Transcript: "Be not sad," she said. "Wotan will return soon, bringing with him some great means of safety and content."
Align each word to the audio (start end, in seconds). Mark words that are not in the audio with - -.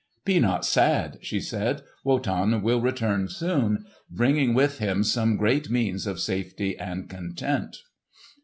"Be 0.25 0.39
not 0.39 0.65
sad," 0.65 1.19
she 1.21 1.39
said. 1.39 1.83
"Wotan 2.03 2.63
will 2.63 2.81
return 2.81 3.27
soon, 3.27 3.85
bringing 4.09 4.55
with 4.55 4.79
him 4.79 5.03
some 5.03 5.37
great 5.37 5.69
means 5.69 6.07
of 6.07 6.19
safety 6.19 6.75
and 6.75 7.07
content." 7.07 7.77